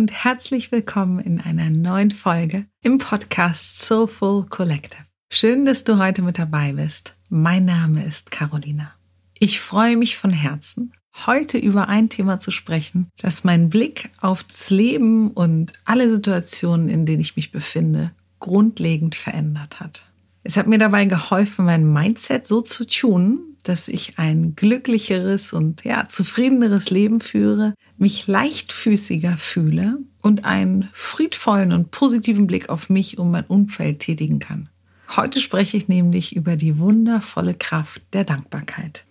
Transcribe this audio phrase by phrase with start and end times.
[0.00, 5.04] Und herzlich willkommen in einer neuen Folge im Podcast Soulful Collective.
[5.30, 7.18] Schön, dass du heute mit dabei bist.
[7.28, 8.94] Mein Name ist Carolina.
[9.38, 10.94] Ich freue mich von Herzen,
[11.26, 16.88] heute über ein Thema zu sprechen, das meinen Blick auf das Leben und alle Situationen,
[16.88, 20.06] in denen ich mich befinde, grundlegend verändert hat.
[20.44, 25.84] Es hat mir dabei geholfen, mein Mindset so zu tunen, dass ich ein glücklicheres und
[25.84, 33.18] ja, zufriedeneres Leben führe, mich leichtfüßiger fühle und einen friedvollen und positiven Blick auf mich
[33.18, 34.68] und mein Umfeld tätigen kann.
[35.16, 39.04] Heute spreche ich nämlich über die wundervolle Kraft der Dankbarkeit.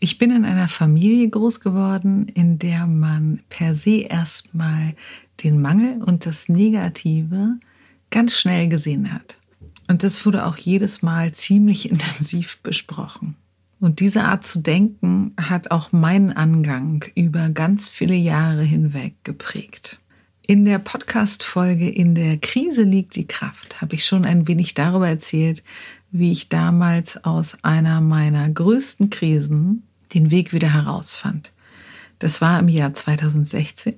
[0.00, 4.94] Ich bin in einer Familie groß geworden, in der man per se erstmal
[5.44, 7.58] den Mangel und das Negative
[8.10, 9.38] ganz schnell gesehen hat.
[9.88, 13.36] Und das wurde auch jedes Mal ziemlich intensiv besprochen.
[13.80, 19.98] Und diese Art zu denken hat auch meinen Angang über ganz viele Jahre hinweg geprägt.
[20.46, 25.08] In der Podcast-Folge In der Krise liegt die Kraft habe ich schon ein wenig darüber
[25.08, 25.62] erzählt,
[26.10, 31.52] wie ich damals aus einer meiner größten Krisen den Weg wieder herausfand.
[32.18, 33.94] Das war im Jahr 2016.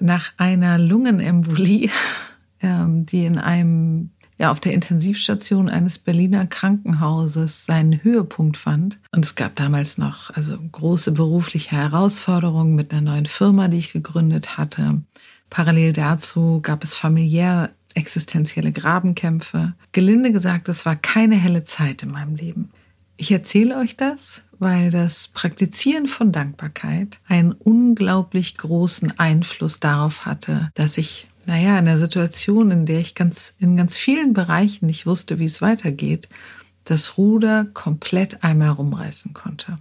[0.00, 1.90] Nach einer Lungenembolie,
[2.60, 8.98] ähm, die in einem ja auf der Intensivstation eines Berliner Krankenhauses seinen Höhepunkt fand.
[9.12, 13.92] Und es gab damals noch also große berufliche Herausforderungen mit einer neuen Firma, die ich
[13.92, 15.02] gegründet hatte.
[15.50, 19.74] Parallel dazu gab es familiär existenzielle Grabenkämpfe.
[19.92, 22.70] Gelinde gesagt, es war keine helle Zeit in meinem Leben.
[23.16, 30.70] Ich erzähle euch das, weil das Praktizieren von Dankbarkeit einen unglaublich großen Einfluss darauf hatte,
[30.74, 35.06] dass ich naja, in der Situation, in der ich ganz, in ganz vielen Bereichen nicht
[35.06, 36.28] wusste, wie es weitergeht,
[36.84, 39.78] das Ruder komplett einmal rumreißen konnte.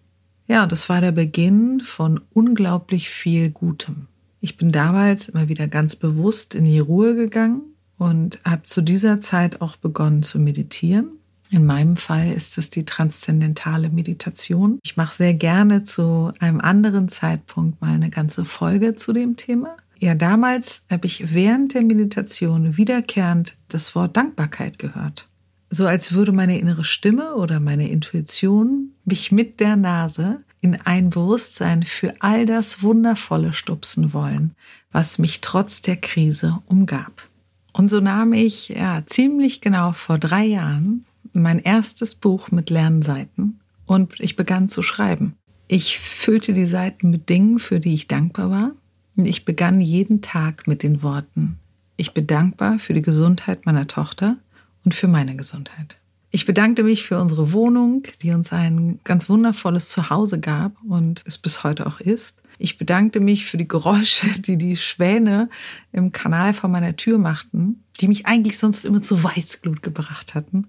[0.47, 4.07] Ja, das war der Beginn von unglaublich viel Gutem.
[4.41, 7.61] Ich bin damals immer wieder ganz bewusst in die Ruhe gegangen
[7.97, 11.11] und habe zu dieser Zeit auch begonnen zu meditieren.
[11.49, 14.79] In meinem Fall ist es die transzendentale Meditation.
[14.83, 19.77] Ich mache sehr gerne zu einem anderen Zeitpunkt mal eine ganze Folge zu dem Thema.
[20.03, 25.29] Ja, damals habe ich während der Meditation wiederkehrend das Wort Dankbarkeit gehört.
[25.69, 31.09] So als würde meine innere Stimme oder meine Intuition mich mit der Nase in ein
[31.09, 34.55] Bewusstsein für all das Wundervolle stupsen wollen,
[34.91, 37.29] was mich trotz der Krise umgab.
[37.71, 43.03] Und so nahm ich ja ziemlich genau vor drei Jahren mein erstes Buch mit leeren
[43.03, 45.35] Seiten und ich begann zu schreiben.
[45.69, 48.71] Ich füllte die Seiten mit Dingen, für die ich dankbar war
[49.15, 51.59] ich begann jeden Tag mit den Worten,
[51.95, 54.37] ich bin dankbar für die Gesundheit meiner Tochter
[54.83, 55.97] und für meine Gesundheit.
[56.31, 61.37] Ich bedankte mich für unsere Wohnung, die uns ein ganz wundervolles Zuhause gab und es
[61.37, 62.41] bis heute auch ist.
[62.57, 65.49] Ich bedankte mich für die Geräusche, die die Schwäne
[65.91, 70.67] im Kanal vor meiner Tür machten, die mich eigentlich sonst immer zu Weißglut gebracht hatten,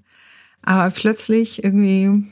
[0.60, 2.25] aber plötzlich irgendwie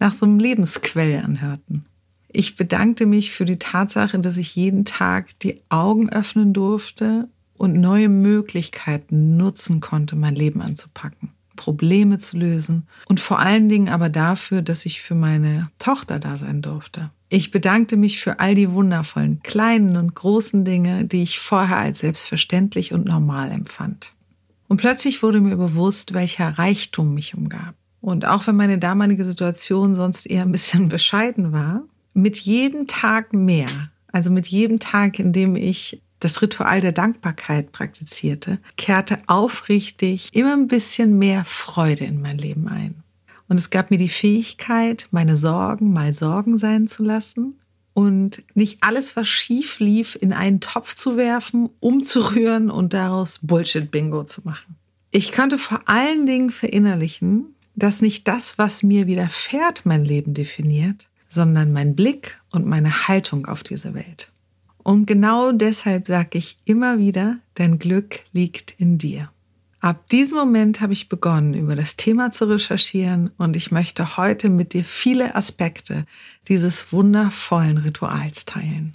[0.00, 1.86] nach so einem Lebensquell anhörten.
[2.32, 7.78] Ich bedankte mich für die Tatsache, dass ich jeden Tag die Augen öffnen durfte und
[7.78, 14.08] neue Möglichkeiten nutzen konnte, mein Leben anzupacken, Probleme zu lösen und vor allen Dingen aber
[14.08, 17.10] dafür, dass ich für meine Tochter da sein durfte.
[17.28, 22.00] Ich bedankte mich für all die wundervollen kleinen und großen Dinge, die ich vorher als
[22.00, 24.12] selbstverständlich und normal empfand.
[24.68, 27.74] Und plötzlich wurde mir bewusst, welcher Reichtum mich umgab.
[28.00, 33.32] Und auch wenn meine damalige Situation sonst eher ein bisschen bescheiden war, mit jedem Tag
[33.32, 33.68] mehr,
[34.12, 40.52] also mit jedem Tag, in dem ich das Ritual der Dankbarkeit praktizierte, kehrte aufrichtig immer
[40.52, 43.02] ein bisschen mehr Freude in mein Leben ein.
[43.48, 47.58] Und es gab mir die Fähigkeit, meine Sorgen mal Sorgen sein zu lassen
[47.92, 54.24] und nicht alles, was schief lief, in einen Topf zu werfen, umzurühren und daraus Bullshit-Bingo
[54.24, 54.76] zu machen.
[55.10, 61.08] Ich konnte vor allen Dingen verinnerlichen, dass nicht das, was mir widerfährt, mein Leben definiert,
[61.32, 64.30] sondern mein Blick und meine Haltung auf diese Welt.
[64.82, 69.30] Und genau deshalb sage ich immer wieder, dein Glück liegt in dir.
[69.80, 74.50] Ab diesem Moment habe ich begonnen, über das Thema zu recherchieren und ich möchte heute
[74.50, 76.04] mit dir viele Aspekte
[76.48, 78.94] dieses wundervollen Rituals teilen.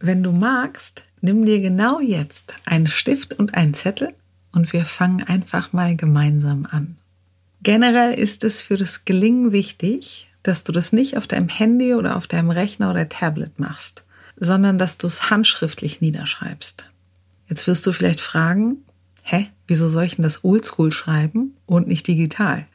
[0.00, 4.14] Wenn du magst, nimm dir genau jetzt einen Stift und einen Zettel
[4.54, 6.96] und wir fangen einfach mal gemeinsam an.
[7.62, 12.16] Generell ist es für das Gelingen wichtig, dass du das nicht auf deinem Handy oder
[12.16, 14.04] auf deinem Rechner oder Tablet machst,
[14.36, 16.90] sondern dass du es handschriftlich niederschreibst.
[17.48, 18.78] Jetzt wirst du vielleicht fragen,
[19.22, 22.66] hä, wieso soll ich denn das oldschool schreiben und nicht digital?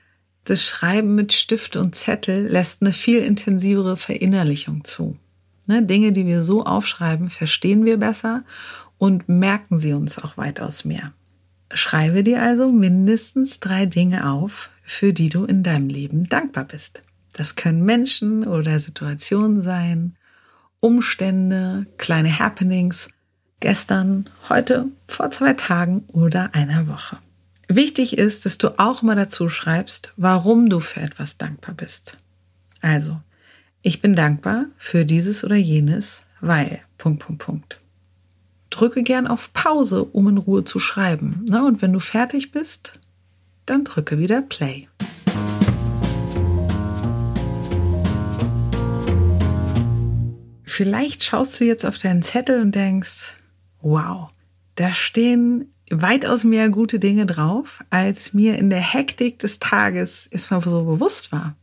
[0.45, 5.17] Das Schreiben mit Stift und Zettel lässt eine viel intensivere Verinnerlichung zu.
[5.67, 8.43] Ne, Dinge, die wir so aufschreiben, verstehen wir besser
[8.97, 11.13] und merken sie uns auch weitaus mehr.
[11.71, 17.03] Schreibe dir also mindestens drei Dinge auf, für die du in deinem Leben dankbar bist.
[17.33, 20.15] Das können Menschen oder Situationen sein,
[20.79, 23.09] Umstände, kleine Happenings,
[23.59, 27.17] gestern, heute, vor zwei Tagen oder einer Woche.
[27.67, 32.17] Wichtig ist, dass du auch mal dazu schreibst, warum du für etwas dankbar bist.
[32.81, 33.21] Also,
[33.81, 37.78] ich bin dankbar für dieses oder jenes, weil, Punkt, Punkt, Punkt.
[38.79, 41.45] Drücke gern auf Pause, um in Ruhe zu schreiben.
[41.53, 42.97] Und wenn du fertig bist,
[43.65, 44.87] dann drücke wieder Play.
[50.63, 53.35] Vielleicht schaust du jetzt auf deinen Zettel und denkst,
[53.81, 54.29] wow,
[54.75, 60.61] da stehen weitaus mehr gute Dinge drauf, als mir in der Hektik des Tages erstmal
[60.61, 61.57] so bewusst war.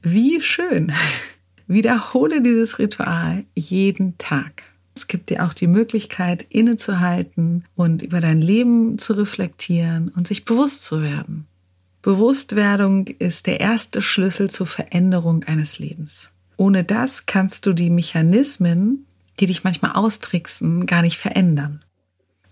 [0.00, 0.94] Wie schön.
[1.66, 4.62] Wiederhole dieses Ritual jeden Tag.
[4.98, 10.44] Es gibt dir auch die Möglichkeit, innezuhalten und über dein Leben zu reflektieren und sich
[10.44, 11.46] bewusst zu werden.
[12.02, 16.32] Bewusstwerdung ist der erste Schlüssel zur Veränderung eines Lebens.
[16.56, 19.06] Ohne das kannst du die Mechanismen,
[19.38, 21.84] die dich manchmal austricksen, gar nicht verändern.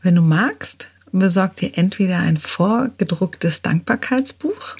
[0.01, 4.77] Wenn du magst, besorg dir entweder ein vorgedrucktes Dankbarkeitsbuch,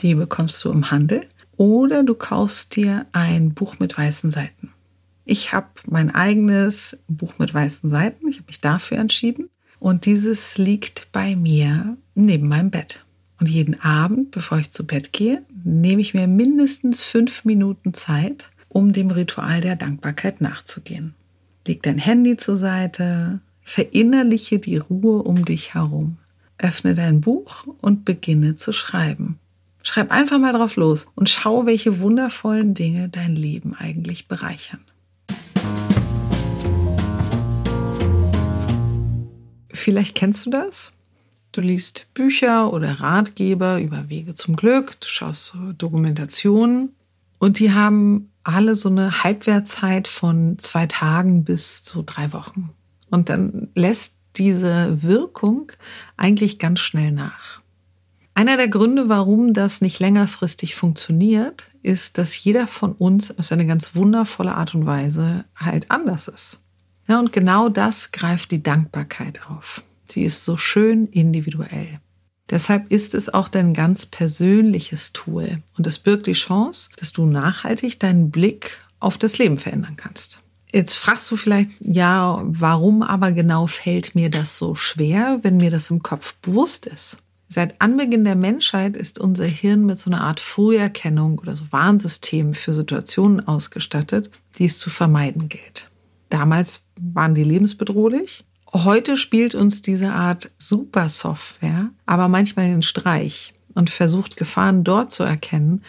[0.00, 1.26] die bekommst du im Handel,
[1.58, 4.72] oder du kaufst dir ein Buch mit weißen Seiten.
[5.28, 9.50] Ich habe mein eigenes Buch mit weißen Seiten, ich habe mich dafür entschieden
[9.80, 13.04] und dieses liegt bei mir neben meinem Bett.
[13.40, 18.50] Und jeden Abend, bevor ich zu Bett gehe, nehme ich mir mindestens fünf Minuten Zeit,
[18.68, 21.14] um dem Ritual der Dankbarkeit nachzugehen.
[21.66, 26.18] Leg dein Handy zur Seite, Verinnerliche die Ruhe um dich herum.
[26.56, 29.40] Öffne dein Buch und beginne zu schreiben.
[29.82, 34.80] Schreib einfach mal drauf los und schau, welche wundervollen Dinge dein Leben eigentlich bereichern.
[39.86, 40.90] Vielleicht kennst du das.
[41.52, 46.88] Du liest Bücher oder Ratgeber über Wege zum Glück, du schaust Dokumentationen
[47.38, 52.70] und die haben alle so eine Halbwertzeit von zwei Tagen bis zu drei Wochen.
[53.10, 55.70] Und dann lässt diese Wirkung
[56.16, 57.60] eigentlich ganz schnell nach.
[58.34, 63.66] Einer der Gründe, warum das nicht längerfristig funktioniert, ist, dass jeder von uns auf eine
[63.68, 66.58] ganz wundervolle Art und Weise halt anders ist.
[67.08, 69.82] Ja, und genau das greift die Dankbarkeit auf.
[70.08, 72.00] Sie ist so schön individuell.
[72.50, 77.26] Deshalb ist es auch dein ganz persönliches Tool und es birgt die Chance, dass du
[77.26, 80.40] nachhaltig deinen Blick auf das Leben verändern kannst.
[80.72, 85.70] Jetzt fragst du vielleicht, ja, warum aber genau fällt mir das so schwer, wenn mir
[85.70, 87.18] das im Kopf bewusst ist?
[87.48, 92.54] Seit Anbeginn der Menschheit ist unser Hirn mit so einer Art Früherkennung oder so Warnsystem
[92.54, 95.88] für Situationen ausgestattet, die es zu vermeiden gilt.
[96.28, 98.44] Damals waren die lebensbedrohlich.
[98.72, 105.22] Heute spielt uns diese Art Supersoftware aber manchmal den Streich und versucht Gefahren dort zu
[105.22, 105.82] erkennen,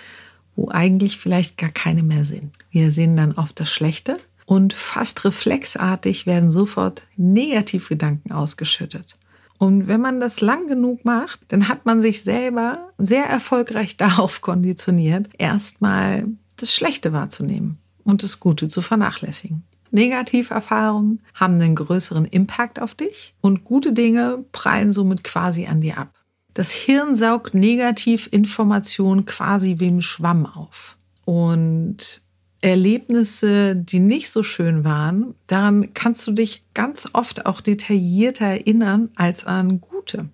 [0.55, 2.55] wo eigentlich vielleicht gar keine mehr sind.
[2.69, 9.17] Wir sehen dann oft das Schlechte und fast reflexartig werden sofort Negativgedanken ausgeschüttet.
[9.57, 14.41] Und wenn man das lang genug macht, dann hat man sich selber sehr erfolgreich darauf
[14.41, 16.25] konditioniert, erstmal
[16.57, 19.63] das Schlechte wahrzunehmen und das Gute zu vernachlässigen.
[19.97, 25.97] Negativerfahrungen haben einen größeren Impact auf dich und gute Dinge prallen somit quasi an dir
[25.97, 26.13] ab.
[26.53, 30.97] Das Hirn saugt Negativinformationen quasi wie im Schwamm auf.
[31.25, 32.21] Und
[32.61, 39.09] Erlebnisse, die nicht so schön waren, daran kannst du dich ganz oft auch detaillierter erinnern
[39.15, 40.29] als an gute.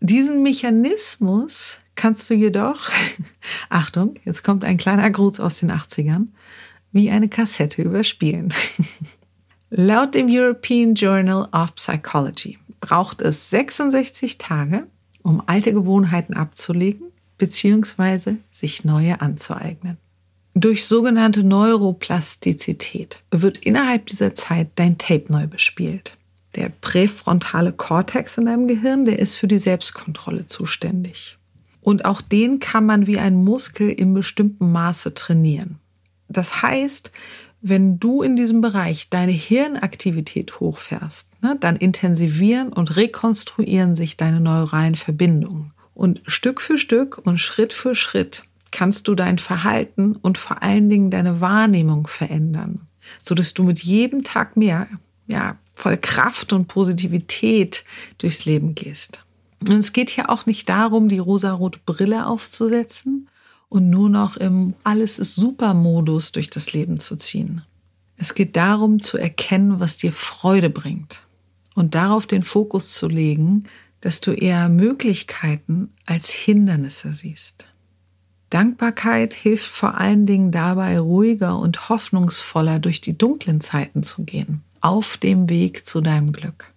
[0.00, 2.90] Diesen Mechanismus kannst du jedoch,
[3.68, 6.28] Achtung, jetzt kommt ein kleiner Gruß aus den 80ern,
[6.96, 8.52] wie eine Kassette überspielen.
[9.70, 14.86] Laut dem European Journal of Psychology braucht es 66 Tage,
[15.22, 18.36] um alte Gewohnheiten abzulegen bzw.
[18.50, 19.98] sich neue anzueignen.
[20.54, 26.16] Durch sogenannte Neuroplastizität wird innerhalb dieser Zeit dein Tape neu bespielt.
[26.54, 31.36] Der präfrontale Kortex in deinem Gehirn, der ist für die Selbstkontrolle zuständig.
[31.82, 35.78] Und auch den kann man wie ein Muskel in bestimmtem Maße trainieren.
[36.28, 37.10] Das heißt,
[37.62, 44.40] wenn du in diesem Bereich deine Hirnaktivität hochfährst, ne, dann intensivieren und rekonstruieren sich deine
[44.40, 45.72] neuralen Verbindungen.
[45.94, 50.90] Und Stück für Stück und Schritt für Schritt kannst du dein Verhalten und vor allen
[50.90, 52.82] Dingen deine Wahrnehmung verändern,
[53.22, 54.86] so dass du mit jedem Tag mehr,
[55.26, 57.84] ja, voll Kraft und Positivität
[58.18, 59.24] durchs Leben gehst.
[59.60, 63.28] Und es geht hier auch nicht darum, die rosarote Brille aufzusetzen
[63.68, 67.62] und nur noch im Alles ist super Modus durch das Leben zu ziehen.
[68.16, 71.22] Es geht darum zu erkennen, was dir Freude bringt
[71.74, 73.64] und darauf den Fokus zu legen,
[74.00, 77.66] dass du eher Möglichkeiten als Hindernisse siehst.
[78.50, 84.62] Dankbarkeit hilft vor allen Dingen dabei, ruhiger und hoffnungsvoller durch die dunklen Zeiten zu gehen,
[84.80, 86.72] auf dem Weg zu deinem Glück.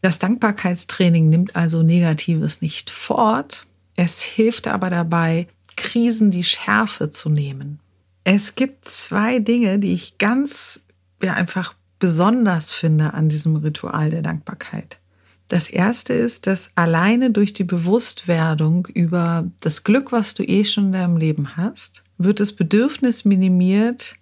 [0.00, 5.48] Das Dankbarkeitstraining nimmt also Negatives nicht fort, es hilft aber dabei,
[5.78, 7.78] Krisen die Schärfe zu nehmen.
[8.24, 10.82] Es gibt zwei Dinge, die ich ganz
[11.22, 14.98] ja, einfach besonders finde an diesem Ritual der Dankbarkeit.
[15.46, 20.86] Das erste ist, dass alleine durch die Bewusstwerdung über das Glück, was du eh schon
[20.86, 24.16] in deinem Leben hast, wird das Bedürfnis minimiert,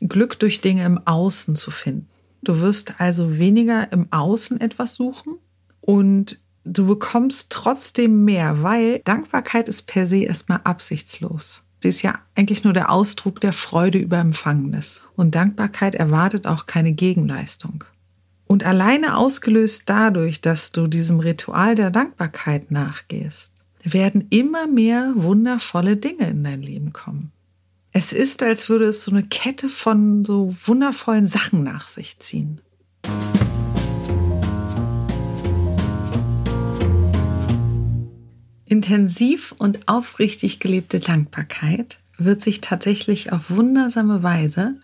[0.00, 2.08] Glück durch Dinge im Außen zu finden.
[2.42, 5.34] Du wirst also weniger im Außen etwas suchen
[5.80, 6.40] und
[6.72, 11.64] du bekommst trotzdem mehr, weil Dankbarkeit ist per se erstmal absichtslos.
[11.80, 15.02] Sie ist ja eigentlich nur der Ausdruck der Freude über Empfangenes.
[15.14, 17.84] Und Dankbarkeit erwartet auch keine Gegenleistung.
[18.46, 25.96] Und alleine ausgelöst dadurch, dass du diesem Ritual der Dankbarkeit nachgehst, werden immer mehr wundervolle
[25.96, 27.30] Dinge in dein Leben kommen.
[27.92, 32.60] Es ist, als würde es so eine Kette von so wundervollen Sachen nach sich ziehen.
[38.68, 44.76] Intensiv und aufrichtig gelebte Dankbarkeit wird sich tatsächlich auf wundersame Weise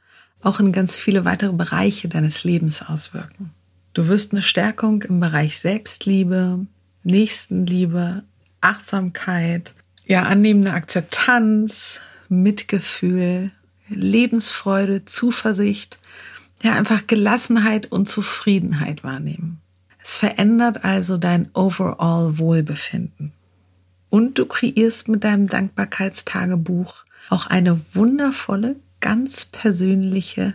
[0.43, 3.51] auch in ganz viele weitere Bereiche deines Lebens auswirken.
[3.93, 6.67] Du wirst eine Stärkung im Bereich Selbstliebe,
[7.03, 8.25] Nächstenliebe,
[8.61, 9.75] Achtsamkeit,
[10.07, 12.01] ja, annehmende Akzeptanz,
[12.31, 13.51] Mitgefühl,
[13.89, 15.99] Lebensfreude, Zuversicht,
[16.63, 19.61] ja, einfach Gelassenheit und Zufriedenheit wahrnehmen.
[20.03, 23.34] Es verändert also dein overall Wohlbefinden.
[24.15, 30.55] Und du kreierst mit deinem Dankbarkeitstagebuch auch eine wundervolle, ganz persönliche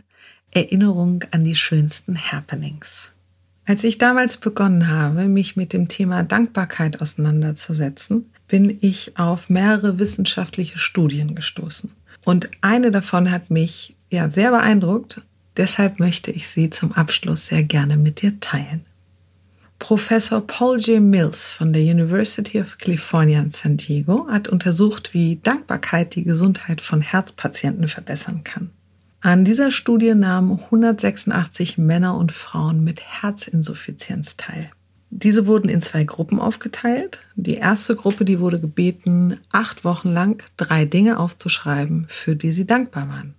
[0.51, 3.11] Erinnerung an die schönsten Happenings.
[3.65, 9.99] Als ich damals begonnen habe, mich mit dem Thema Dankbarkeit auseinanderzusetzen, bin ich auf mehrere
[9.99, 11.91] wissenschaftliche Studien gestoßen.
[12.23, 15.21] Und eine davon hat mich ja sehr beeindruckt.
[15.57, 18.85] Deshalb möchte ich sie zum Abschluss sehr gerne mit dir teilen.
[19.79, 21.01] Professor Paul J.
[21.01, 26.81] Mills von der University of California in San Diego hat untersucht, wie Dankbarkeit die Gesundheit
[26.81, 28.69] von Herzpatienten verbessern kann.
[29.21, 34.69] An dieser Studie nahmen 186 Männer und Frauen mit Herzinsuffizienz teil.
[35.11, 37.19] Diese wurden in zwei Gruppen aufgeteilt.
[37.35, 42.67] Die erste Gruppe, die wurde gebeten, acht Wochen lang drei Dinge aufzuschreiben, für die sie
[42.67, 43.33] dankbar waren.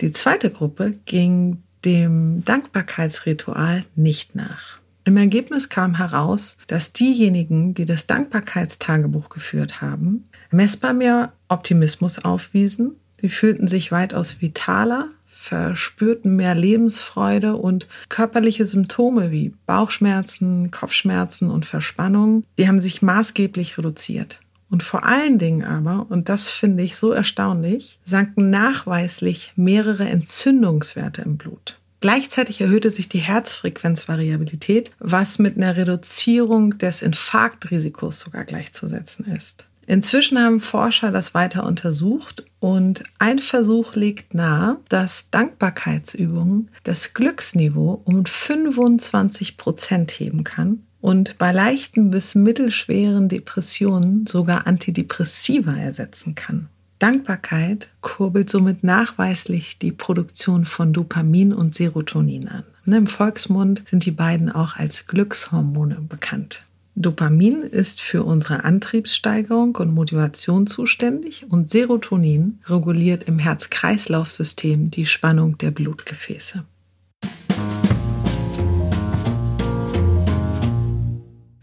[0.00, 4.80] Die zweite Gruppe ging dem Dankbarkeitsritual nicht nach.
[5.06, 12.96] Im Ergebnis kam heraus, dass diejenigen, die das Dankbarkeitstagebuch geführt haben, messbar mehr Optimismus aufwiesen,
[13.20, 21.64] sie fühlten sich weitaus vitaler, verspürten mehr Lebensfreude und körperliche Symptome wie Bauchschmerzen, Kopfschmerzen und
[21.66, 24.40] Verspannung, die haben sich maßgeblich reduziert.
[24.70, 31.22] Und vor allen Dingen aber, und das finde ich so erstaunlich, sanken nachweislich mehrere Entzündungswerte
[31.22, 31.78] im Blut.
[32.00, 39.66] Gleichzeitig erhöhte sich die Herzfrequenzvariabilität, was mit einer Reduzierung des Infarktrisikos sogar gleichzusetzen ist.
[39.86, 48.02] Inzwischen haben Forscher das weiter untersucht und ein Versuch legt nahe, dass Dankbarkeitsübungen das Glücksniveau
[48.04, 56.68] um 25 Prozent heben kann und bei leichten bis mittelschweren Depressionen sogar Antidepressiva ersetzen kann.
[56.98, 62.64] Dankbarkeit kurbelt somit nachweislich die Produktion von Dopamin und Serotonin an.
[62.86, 66.62] Ne, Im Volksmund sind die beiden auch als Glückshormone bekannt.
[66.94, 75.58] Dopamin ist für unsere Antriebssteigerung und Motivation zuständig und Serotonin reguliert im Herz-Kreislauf-System die Spannung
[75.58, 76.64] der Blutgefäße.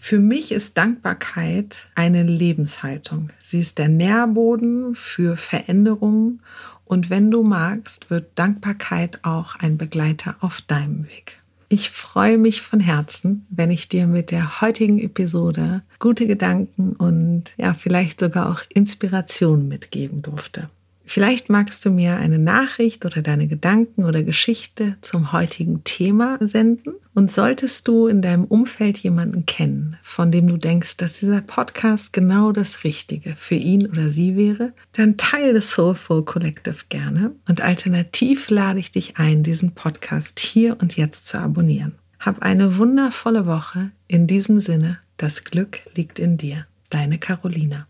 [0.06, 3.30] Für mich ist Dankbarkeit eine Lebenshaltung.
[3.40, 6.42] Sie ist der Nährboden für Veränderungen
[6.84, 11.40] und wenn du magst, wird Dankbarkeit auch ein Begleiter auf deinem Weg.
[11.70, 17.54] Ich freue mich von Herzen, wenn ich dir mit der heutigen Episode gute Gedanken und
[17.56, 20.70] ja, vielleicht sogar auch Inspiration mitgeben durfte.
[21.06, 26.94] Vielleicht magst du mir eine Nachricht oder deine Gedanken oder Geschichte zum heutigen Thema senden.
[27.14, 32.12] Und solltest du in deinem Umfeld jemanden kennen, von dem du denkst, dass dieser Podcast
[32.12, 37.36] genau das Richtige für ihn oder sie wäre, dann teile das Soulful Collective gerne.
[37.48, 41.94] Und alternativ lade ich dich ein, diesen Podcast hier und jetzt zu abonnieren.
[42.20, 43.92] Hab eine wundervolle Woche.
[44.08, 46.66] In diesem Sinne, Das Glück liegt in dir.
[46.90, 47.88] Deine Carolina.